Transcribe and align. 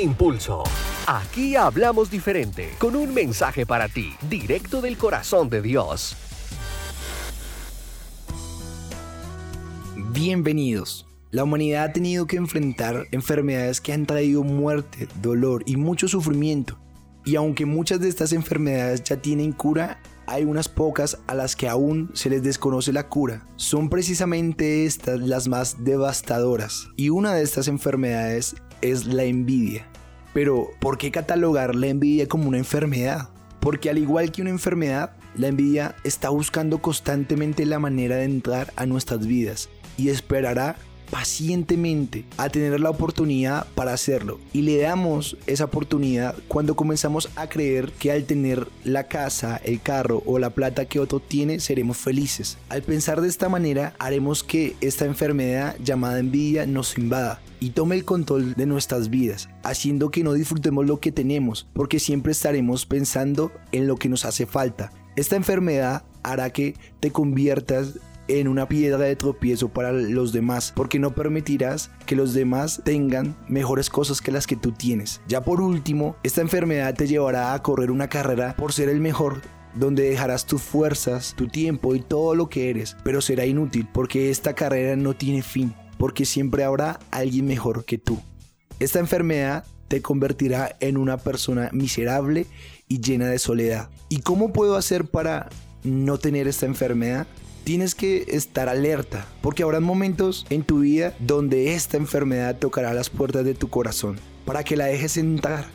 Impulso. 0.00 0.62
Aquí 1.06 1.56
hablamos 1.56 2.10
diferente, 2.10 2.70
con 2.78 2.94
un 2.94 3.12
mensaje 3.12 3.66
para 3.66 3.88
ti, 3.88 4.14
directo 4.28 4.80
del 4.80 4.96
corazón 4.96 5.50
de 5.50 5.60
Dios. 5.60 6.16
Bienvenidos. 10.12 11.06
La 11.30 11.44
humanidad 11.44 11.84
ha 11.84 11.92
tenido 11.92 12.26
que 12.26 12.36
enfrentar 12.36 13.06
enfermedades 13.10 13.80
que 13.80 13.92
han 13.92 14.06
traído 14.06 14.44
muerte, 14.44 15.08
dolor 15.20 15.64
y 15.66 15.76
mucho 15.76 16.06
sufrimiento. 16.06 16.78
Y 17.24 17.36
aunque 17.36 17.66
muchas 17.66 18.00
de 18.00 18.08
estas 18.08 18.32
enfermedades 18.32 19.02
ya 19.02 19.16
tienen 19.16 19.52
cura, 19.52 20.00
hay 20.26 20.44
unas 20.44 20.68
pocas 20.68 21.18
a 21.26 21.34
las 21.34 21.56
que 21.56 21.68
aún 21.68 22.10
se 22.14 22.30
les 22.30 22.42
desconoce 22.42 22.92
la 22.92 23.08
cura. 23.08 23.46
Son 23.56 23.88
precisamente 23.88 24.84
estas 24.84 25.20
las 25.20 25.48
más 25.48 25.84
devastadoras. 25.84 26.88
Y 26.96 27.10
una 27.10 27.34
de 27.34 27.42
estas 27.42 27.66
enfermedades 27.66 28.54
es 28.82 29.06
la 29.06 29.24
envidia. 29.24 29.86
Pero, 30.34 30.70
¿por 30.78 30.98
qué 30.98 31.10
catalogar 31.10 31.74
la 31.74 31.88
envidia 31.88 32.28
como 32.28 32.48
una 32.48 32.58
enfermedad? 32.58 33.28
Porque 33.60 33.90
al 33.90 33.98
igual 33.98 34.30
que 34.30 34.42
una 34.42 34.50
enfermedad, 34.50 35.12
la 35.36 35.48
envidia 35.48 35.96
está 36.04 36.28
buscando 36.28 36.78
constantemente 36.78 37.66
la 37.66 37.78
manera 37.78 38.16
de 38.16 38.24
entrar 38.24 38.72
a 38.76 38.86
nuestras 38.86 39.26
vidas 39.26 39.68
y 39.96 40.10
esperará 40.10 40.76
pacientemente 41.10 42.24
a 42.36 42.48
tener 42.48 42.78
la 42.80 42.90
oportunidad 42.90 43.66
para 43.74 43.92
hacerlo. 43.92 44.38
Y 44.52 44.62
le 44.62 44.78
damos 44.78 45.36
esa 45.46 45.64
oportunidad 45.64 46.34
cuando 46.48 46.76
comenzamos 46.76 47.28
a 47.36 47.48
creer 47.48 47.92
que 47.92 48.12
al 48.12 48.24
tener 48.24 48.68
la 48.84 49.04
casa, 49.04 49.60
el 49.64 49.80
carro 49.80 50.22
o 50.26 50.38
la 50.38 50.50
plata 50.50 50.84
que 50.86 51.00
otro 51.00 51.20
tiene, 51.20 51.60
seremos 51.60 51.96
felices. 51.96 52.58
Al 52.68 52.82
pensar 52.82 53.20
de 53.20 53.28
esta 53.28 53.48
manera, 53.48 53.94
haremos 53.98 54.42
que 54.42 54.76
esta 54.80 55.04
enfermedad 55.04 55.76
llamada 55.82 56.18
envidia 56.18 56.66
nos 56.66 56.98
invada 56.98 57.40
y 57.60 57.70
tome 57.70 57.96
el 57.96 58.04
control 58.04 58.54
de 58.54 58.66
nuestras 58.66 59.10
vidas, 59.10 59.48
haciendo 59.62 60.10
que 60.10 60.22
no 60.22 60.32
disfrutemos 60.32 60.86
lo 60.86 61.00
que 61.00 61.12
tenemos, 61.12 61.66
porque 61.72 61.98
siempre 61.98 62.32
estaremos 62.32 62.86
pensando 62.86 63.52
en 63.72 63.86
lo 63.86 63.96
que 63.96 64.08
nos 64.08 64.24
hace 64.24 64.46
falta. 64.46 64.92
Esta 65.16 65.36
enfermedad 65.36 66.04
hará 66.22 66.50
que 66.50 66.76
te 67.00 67.10
conviertas 67.10 67.98
en 68.28 68.48
una 68.48 68.68
piedra 68.68 68.98
de 68.98 69.16
tropiezo 69.16 69.68
para 69.68 69.92
los 69.92 70.32
demás, 70.32 70.72
porque 70.74 70.98
no 70.98 71.14
permitirás 71.14 71.90
que 72.06 72.16
los 72.16 72.34
demás 72.34 72.82
tengan 72.84 73.36
mejores 73.48 73.90
cosas 73.90 74.20
que 74.20 74.32
las 74.32 74.46
que 74.46 74.56
tú 74.56 74.72
tienes. 74.72 75.20
Ya 75.26 75.42
por 75.42 75.60
último, 75.60 76.16
esta 76.22 76.40
enfermedad 76.40 76.94
te 76.94 77.06
llevará 77.06 77.54
a 77.54 77.62
correr 77.62 77.90
una 77.90 78.08
carrera 78.08 78.54
por 78.56 78.72
ser 78.72 78.88
el 78.88 79.00
mejor 79.00 79.40
donde 79.74 80.08
dejarás 80.08 80.46
tus 80.46 80.62
fuerzas, 80.62 81.34
tu 81.36 81.48
tiempo 81.48 81.94
y 81.94 82.00
todo 82.00 82.34
lo 82.34 82.48
que 82.48 82.70
eres, 82.70 82.96
pero 83.04 83.20
será 83.20 83.46
inútil 83.46 83.88
porque 83.92 84.30
esta 84.30 84.54
carrera 84.54 84.96
no 84.96 85.14
tiene 85.14 85.42
fin, 85.42 85.74
porque 85.98 86.24
siempre 86.24 86.64
habrá 86.64 86.98
alguien 87.10 87.46
mejor 87.46 87.84
que 87.84 87.98
tú. 87.98 88.20
Esta 88.78 88.98
enfermedad 88.98 89.64
te 89.88 90.02
convertirá 90.02 90.76
en 90.80 90.96
una 90.96 91.16
persona 91.16 91.70
miserable 91.72 92.46
y 92.88 93.00
llena 93.00 93.26
de 93.26 93.38
soledad. 93.38 93.88
¿Y 94.08 94.20
cómo 94.20 94.52
puedo 94.52 94.76
hacer 94.76 95.06
para 95.06 95.48
no 95.82 96.18
tener 96.18 96.46
esta 96.46 96.66
enfermedad? 96.66 97.26
Tienes 97.68 97.94
que 97.94 98.24
estar 98.28 98.66
alerta, 98.66 99.26
porque 99.42 99.62
habrá 99.62 99.78
momentos 99.78 100.46
en 100.48 100.62
tu 100.62 100.78
vida 100.78 101.14
donde 101.18 101.74
esta 101.74 101.98
enfermedad 101.98 102.56
tocará 102.56 102.94
las 102.94 103.10
puertas 103.10 103.44
de 103.44 103.52
tu 103.52 103.68
corazón, 103.68 104.18
para 104.46 104.64
que 104.64 104.74
la 104.74 104.86
dejes 104.86 105.18
entrar. 105.18 105.66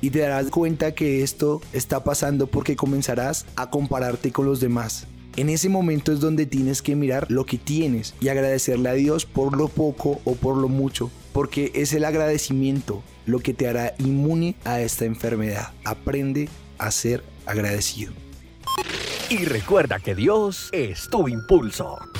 Y 0.00 0.10
te 0.10 0.20
darás 0.20 0.52
cuenta 0.52 0.94
que 0.94 1.24
esto 1.24 1.60
está 1.72 2.04
pasando 2.04 2.46
porque 2.46 2.76
comenzarás 2.76 3.44
a 3.56 3.70
compararte 3.70 4.30
con 4.30 4.46
los 4.46 4.60
demás. 4.60 5.08
En 5.34 5.48
ese 5.48 5.68
momento 5.68 6.12
es 6.12 6.20
donde 6.20 6.46
tienes 6.46 6.80
que 6.80 6.94
mirar 6.94 7.28
lo 7.28 7.44
que 7.44 7.58
tienes 7.58 8.14
y 8.20 8.28
agradecerle 8.28 8.90
a 8.90 8.94
Dios 8.94 9.26
por 9.26 9.56
lo 9.56 9.66
poco 9.66 10.20
o 10.22 10.36
por 10.36 10.56
lo 10.56 10.68
mucho, 10.68 11.10
porque 11.32 11.72
es 11.74 11.92
el 11.92 12.04
agradecimiento 12.04 13.02
lo 13.26 13.40
que 13.40 13.52
te 13.52 13.66
hará 13.66 13.96
inmune 13.98 14.54
a 14.62 14.80
esta 14.80 15.06
enfermedad. 15.06 15.72
Aprende 15.82 16.48
a 16.78 16.92
ser 16.92 17.24
agradecido. 17.46 18.12
Y 19.32 19.46
recuerda 19.46 19.98
que 19.98 20.14
Dios 20.14 20.68
es 20.72 21.08
tu 21.08 21.26
impulso. 21.26 22.11